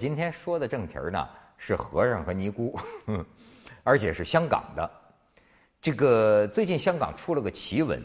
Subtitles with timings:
[0.00, 2.74] 今天说的正题呢是和尚和尼姑，
[3.84, 4.90] 而且是香港的。
[5.78, 8.02] 这个最近香港出了个奇闻，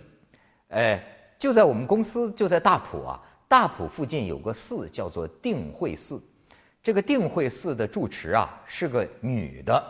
[0.72, 1.02] 哎，
[1.40, 6.22] 就在我们公司，就在大埔啊，大埔附近有个寺叫做定慧寺。
[6.84, 9.82] 这个定慧寺的住持啊是个女的，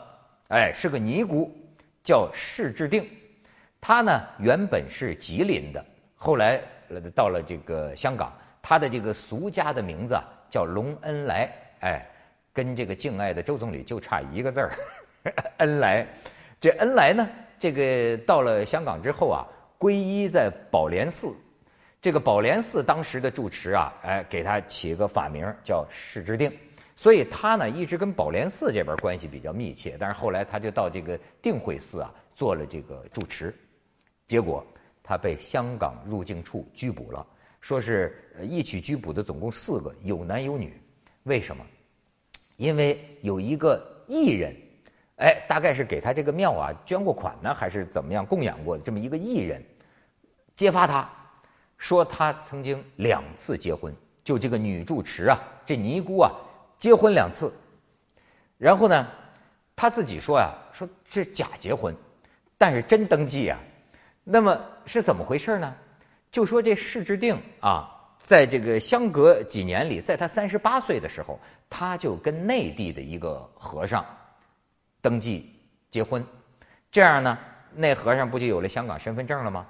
[0.49, 1.51] 哎，是个尼姑，
[2.03, 3.09] 叫释智定。
[3.81, 5.83] 她呢原本是吉林的，
[6.13, 6.61] 后来
[7.15, 8.31] 到了这个香港。
[8.61, 11.51] 她的这个俗家的名字啊叫隆恩来，
[11.81, 12.05] 哎，
[12.53, 14.71] 跟这个敬爱的周总理就差一个字儿，
[15.57, 16.07] 恩来。
[16.59, 17.29] 这恩来呢，
[17.59, 19.45] 这个到了香港之后啊，
[19.77, 21.35] 皈依在宝莲寺。
[22.01, 26.51] 这个宝莲寺当时的住持啊，哎，给他起个法名叫释之定。
[26.95, 33.53] 所以他呢一直跟宝莲寺这边关系比较密切，但是后来他就到这个定慧寺啊做了这个住持，
[34.27, 34.65] 结果
[35.03, 37.25] 他被香港入境处拘捕了，
[37.59, 40.81] 说是一起拘捕的总共四个，有男有女。
[41.23, 41.65] 为什么？
[42.57, 44.55] 因为有一个艺人，
[45.17, 49.63] 哎，大概是给他这个庙啊捐过款呢，还是怎么样供养过这么一个艺人，
[50.55, 51.09] 揭发他，
[51.77, 56.31] 说他曾经两次结婚，就这个女住持啊，这尼姑啊。
[56.77, 57.53] 结婚两次，
[58.57, 59.07] 然后呢，
[59.77, 61.95] 他自己说呀，说是假结婚，
[62.57, 63.57] 但是真登记啊。
[64.25, 65.73] 那么是怎么回事呢？
[66.29, 67.89] 就说这释之定啊，
[68.25, 74.03] 在这个相隔几年里，在他三十八岁的时候，他就跟内地的一个和尚
[74.99, 75.53] 登记
[75.91, 76.25] 结婚，
[76.89, 77.37] 这样呢，
[77.75, 79.63] 那和尚不就有了香港身份证了吗？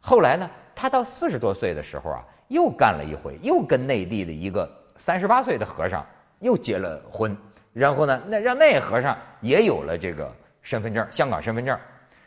[0.00, 6.04] 后来呢，他到四十多岁的时候啊，又干了一回，又跟内地的一个三十八岁的和尚。
[6.40, 7.34] 又结了婚，
[7.72, 11.78] 然后呢，那让那和尚也有了这个身份证，香港身份证，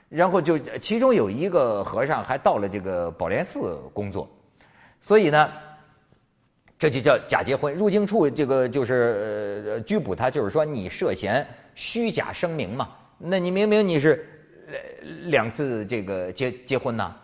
[0.10, 4.28] 然后就其中有一个和尚还到了这个宝莲寺工作，
[5.00, 5.54] 所以呢，
[6.78, 7.74] 这就叫假结婚。
[7.74, 11.46] 入境处这个就是拘捕他，就是说你涉嫌
[11.76, 12.90] 虚假声明嘛？
[13.18, 14.28] 那你明明你是
[15.26, 17.16] 两次这个结结婚呐？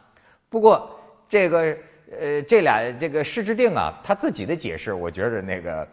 [0.49, 0.99] 不过
[1.29, 1.77] 这个
[2.19, 5.87] 呃，这俩这个施之定啊，他自己的解释，我觉得那个。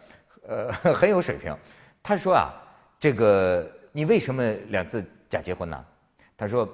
[0.47, 1.55] 呃， 很有水平。
[2.01, 2.51] 他说啊，
[2.99, 5.85] 这个你为什么两次假结婚呢？
[6.35, 6.67] 他说，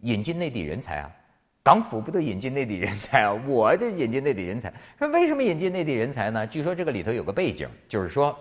[0.00, 1.10] 引进内地人才啊，
[1.66, 3.32] 港府不都引进内地人才啊？
[3.44, 4.72] 我这引进内地人才。
[4.96, 6.46] 说为什么引进内地人才呢？
[6.46, 8.38] 据说这个里头有个背景，就是说，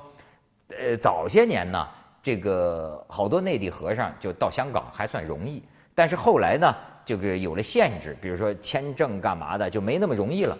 [0.69, 1.87] 呃，早些年呢，
[2.21, 5.63] 这个好多内地和尚就到香港还算容易，
[5.95, 6.71] 但是后来呢，
[7.03, 10.55] 这个有了限制，比如说签证干嘛的就没那么容易了。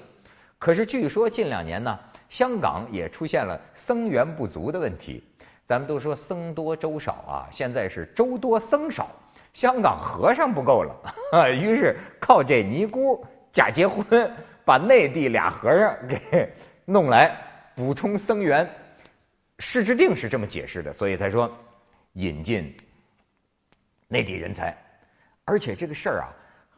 [0.57, 1.99] 可是据说近两年呢。
[2.27, 5.23] 香港也出现了僧源不足的问题，
[5.63, 9.11] 咱们都说僧多粥少啊，现在是粥多僧少，
[9.55, 14.29] 香港和尚不够了， 于是靠这尼姑假结婚，
[14.65, 17.33] 把内地俩和尚给弄来
[17.73, 18.69] 补充僧源。
[19.59, 21.49] 释之定是这么解释的，所以他说
[22.13, 22.75] 引进
[24.09, 24.75] 内地人才，
[25.45, 26.27] 而且这个事儿啊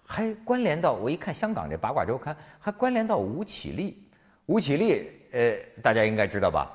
[0.06, 4.08] 还关联到我一看香港这八卦周刊，还关联到吴绮莉，
[4.46, 5.12] 吴绮莉。
[5.32, 6.72] 呃，大家应该知道吧？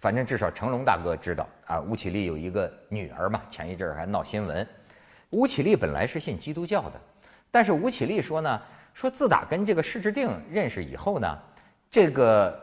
[0.00, 1.80] 反正至少成龙大哥知道啊。
[1.80, 4.66] 吴绮莉有一个女儿嘛，前一阵儿还闹新闻。
[5.30, 7.00] 吴启立本来是信基督教的，
[7.50, 8.60] 但是吴启立说呢，
[8.92, 11.38] 说自打跟这个施之定认识以后呢，
[11.88, 12.58] 这个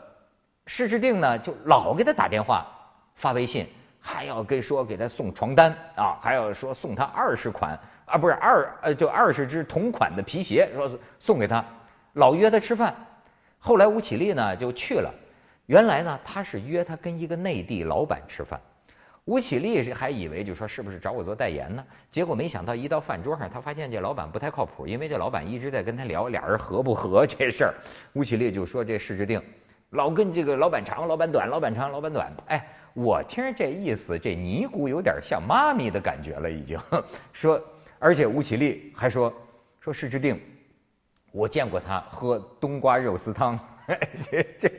[0.66, 2.66] 施之定呢就老给他打电话、
[3.14, 3.66] 发微信，
[3.98, 11.64] 还要给说给他送床单啊，还要说送他二十款啊，不是二呃就二十只同款的皮鞋，说送给他，
[12.12, 12.94] 老约他吃饭。
[13.58, 15.10] 后来吴启立呢就去了，
[15.66, 18.60] 原来呢他是约他跟一个内地老板吃饭，
[19.28, 21.84] 吴绮莉是还以为就说是不是找我做代言呢？
[22.10, 27.74] 结果没想到一到饭桌上，他发现这老板不太靠谱，因为这老板一直在跟他聊俩人合不合这事儿。
[28.14, 29.38] 吴绮莉就说这事之定，
[29.90, 32.32] 老跟这个老板长，老板短，老板长，老板短。
[32.46, 36.80] 哎，我听这意思，这尼姑有点像妈咪的感觉了，已经
[37.34, 37.62] 说，
[37.98, 39.30] 而且吴绮莉还说
[39.78, 40.40] 说事之定。
[41.30, 43.58] 我见过他喝冬瓜肉丝汤，
[44.22, 44.70] 这这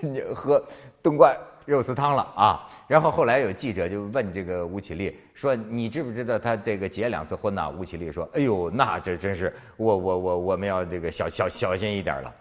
[0.00, 0.62] 你喝
[1.02, 2.68] 冬瓜肉丝汤了啊？
[2.86, 12.32] 然后后来有记者就问这个吴绮莉说：“你知不知道他这个结两次婚呢？”吴绮莉说：“哎呦，那这真是我我我我们要这个小小小心一点了。”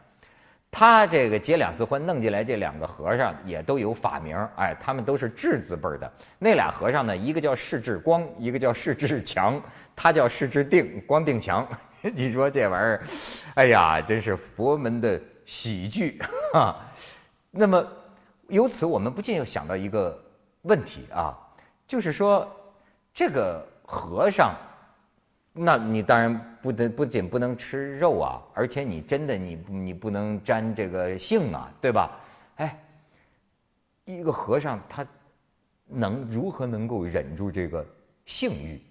[0.78, 6.12] 他这个结两次婚弄进来这两个和尚也都有法名，哎，他们都是智字辈的。
[6.38, 9.58] 那俩和尚呢，一个叫释智光，一个叫释智强，
[9.96, 11.66] 他叫释智定，光定强。
[12.14, 13.04] 你说这玩意儿，
[13.56, 16.20] 哎呀，真是佛门的喜剧
[16.54, 16.76] 啊！
[17.52, 17.88] 那么，
[18.50, 20.22] 由此我们不禁又想到一个
[20.64, 21.34] 问题啊，
[21.88, 22.46] 就是说，
[23.14, 24.54] 这个和尚，
[25.58, 32.20] 那你当然不得不仅不能吃肉啊，而且你真的你你不能沾这个性啊，对吧？
[32.58, 32.78] 哎，
[34.04, 35.08] 一个和尚他
[35.88, 37.86] 能如何能够忍住这个
[38.26, 38.82] 性欲？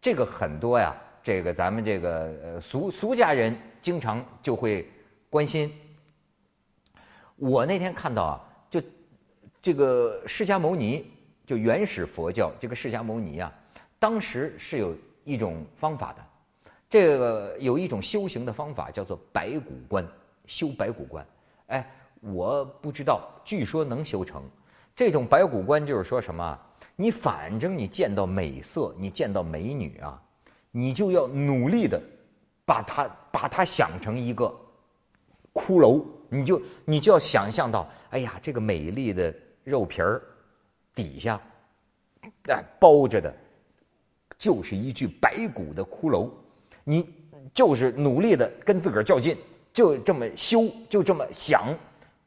[0.00, 2.10] 这个很多呀，这个咱们这个
[2.42, 4.88] 呃俗俗家人经常就会
[5.28, 5.70] 关心。
[7.36, 8.40] 我那天看到啊，
[8.70, 8.80] 就
[9.60, 11.10] 这个释迦牟尼，
[11.44, 13.52] 就原始佛教这个释迦牟尼啊，
[13.98, 14.96] 当时是有
[15.26, 16.24] 一种方法的，
[16.88, 20.06] 这个有一种修行的方法叫做白骨观，
[20.46, 21.26] 修白骨观。
[21.66, 21.90] 哎，
[22.20, 24.42] 我不知道，据说能修成。
[24.94, 26.58] 这种白骨观就是说什么？
[26.94, 30.22] 你反正你见到美色，你见到美女啊，
[30.70, 32.00] 你就要努力的
[32.64, 34.44] 把它把它想成一个
[35.52, 39.34] 骷髅，你就你就要想象到，哎呀，这个美丽的
[39.64, 40.22] 肉皮儿
[40.94, 41.38] 底下
[42.48, 43.34] 哎包着的，
[44.38, 46.30] 就是一具白骨的骷髅，
[46.84, 47.08] 你
[47.54, 49.36] 就是努力的跟自个儿较劲，
[49.72, 51.74] 就这么修，就这么想，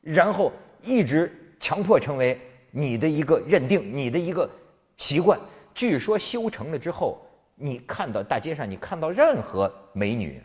[0.02, 0.52] 然后
[0.82, 2.40] 一直强迫成为。
[2.72, 4.48] 你的一个认定，你的一个
[4.96, 5.40] 习惯，
[5.74, 7.20] 据说修成了之后，
[7.56, 10.40] 你看到大街上，你看到任何美女，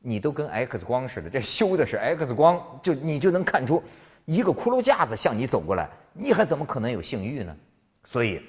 [0.00, 3.82] 你都跟 X 光似的，这修的是 X 光，就你就能看出
[4.26, 7.56] 一个骷髅架子向你走过来，你还怎么可能有性欲呢？
[8.04, 8.42] 所以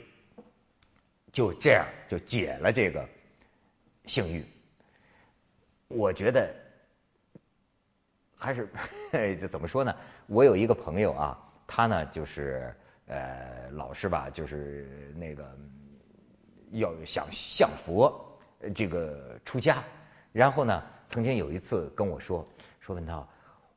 [1.31, 3.07] 就这样就解了这个
[4.05, 4.45] 性欲。
[5.87, 6.53] 我觉得
[8.35, 8.69] 还是
[9.39, 9.95] 这怎么说呢？
[10.27, 12.75] 我有一个朋友啊，他呢就是。
[13.07, 15.57] 呃，老师吧，就是那个
[16.69, 18.39] 要想向佛
[18.73, 19.83] 这个出家，
[20.31, 22.47] 然后呢，曾经有一次跟我说
[22.79, 23.27] 说文涛，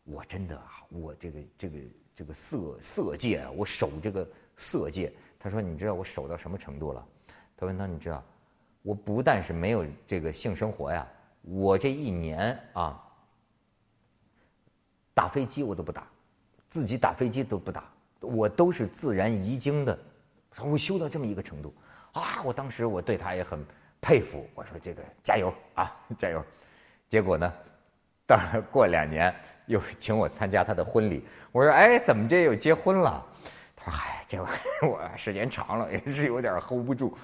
[0.04, 1.78] 我真的啊，我这个这个
[2.14, 5.12] 这个色色戒啊，我守这个色戒。
[5.36, 7.08] 他说，你知道我守到什么程度了？
[7.56, 8.22] 他文涛，你知道，
[8.82, 11.06] 我不但是没有这个性生活呀，
[11.42, 13.02] 我这一年啊，
[15.14, 16.06] 打飞机我都不打，
[16.68, 17.84] 自己打飞机都不打。
[18.20, 19.98] 我都是自然遗精的，
[20.64, 21.74] 我修到这么一个程度，
[22.12, 22.40] 啊！
[22.42, 23.62] 我当时我对他也很
[24.00, 26.42] 佩服，我说这个加油啊， 加油！
[27.06, 27.52] 结果呢，
[28.26, 28.38] 到
[28.72, 29.34] 过两年
[29.66, 31.22] 又请我参加他的婚礼，
[31.52, 33.22] 我说哎，怎么这又结婚了？
[33.84, 34.42] 他说嗨，这
[34.86, 37.16] 我时间长了也是有点 hold 不住，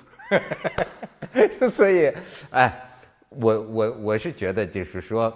[1.74, 2.12] 所以
[2.50, 2.84] 哎，
[3.30, 5.34] 我我我是觉得就是说，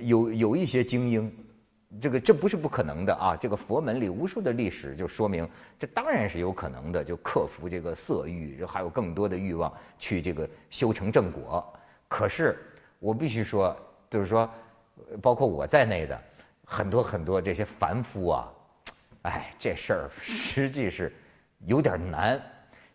[0.00, 1.36] 有有一些精英。
[2.00, 3.36] 这个这不是不可能的啊！
[3.36, 5.46] 这个佛门里无数的历史就说明，
[5.78, 11.62] 这当然是有可能的，就克服这个色欲，还有更多的欲望去这个修成正果。
[12.08, 12.58] 可是
[12.98, 13.76] 我必须说，
[14.08, 14.50] 就是说，
[15.20, 16.18] 包括我在内的
[16.64, 18.50] 很多很多这些凡夫啊，
[19.22, 21.12] 哎，这事儿实际是
[21.66, 22.40] 有点难，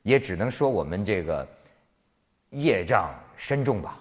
[0.03, 1.47] 也只能说我们这个
[2.50, 3.97] 业障深重吧。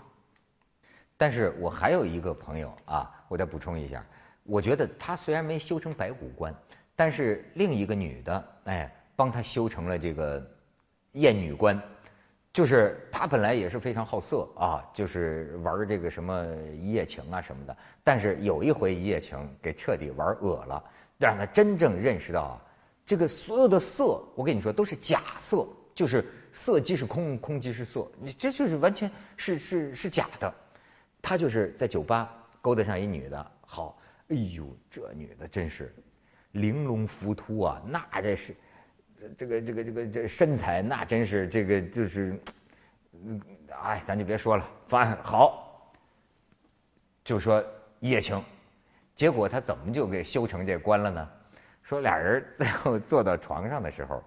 [1.17, 4.05] 但是我还有一个朋友啊，我再补充一下。
[4.43, 6.55] 我觉得他虽然没修成白骨观，
[6.95, 10.45] 但是另一个女的，哎，帮他修成了这个
[11.13, 11.81] 艳女观，
[12.53, 17.77] 就是他本来也是非常好色啊，就是玩这个什么一夜情啊什么的。
[18.05, 20.85] 但是有一回一夜情给彻底玩恶了，
[21.19, 22.63] 让他真正认识到啊，
[23.05, 30.53] 这个所有的色，我跟你说都是假色，就是色即是空，空即是色，你这就是完全是是是假的。
[31.23, 33.99] 他就是在酒吧勾搭上一女的，好。
[34.29, 35.95] 哎呦，这女的真是
[36.51, 37.81] 玲珑浮凸啊！
[37.87, 38.57] 那这是
[39.39, 42.37] 这个这个这个这身材，那真是这个就是，
[43.71, 44.69] 哎，咱就别说了。
[44.89, 45.93] 反正好，
[47.23, 47.65] 就说
[48.01, 48.43] 一夜情，
[49.17, 51.29] 结果他怎么就给修成这关了呢？
[51.83, 54.23] 说俩人最后坐到床上的时候，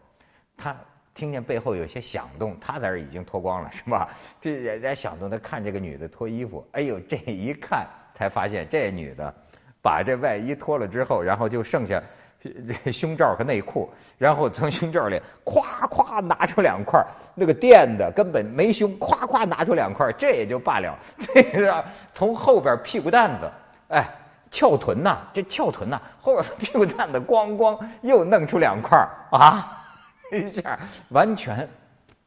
[0.58, 0.76] 他
[1.14, 4.10] 听见背后有些响动，他在这已经脱光了，是吧？
[4.42, 9.34] 这人家响动，他看这个女的脱衣服，哎呦，这一看才发现这女的。
[9.82, 12.04] 把这外衣脱了之后，然后就剩下
[12.92, 17.02] 胸罩和内裤，然后从胸罩里咵咵拿出两块
[17.34, 21.00] 那个垫的，根本没胸，咵咵拿出两块，这也就罢了。
[21.18, 23.52] 这个从后边屁股蛋子，
[23.88, 24.10] 哎，
[24.52, 28.98] 翘臀呐，这翘臀呐，后边屁股蛋子咣咣又弄出两块
[29.32, 29.84] 啊，
[30.32, 30.80] 一下
[31.10, 31.68] 完全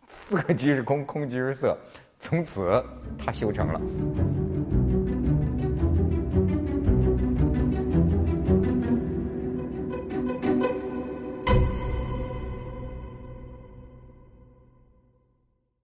[0.09, 1.76] 色即是空，空即是色，
[2.21, 2.85] 从此
[3.19, 3.81] 他修成了。